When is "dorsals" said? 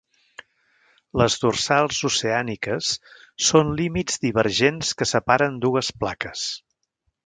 1.43-1.99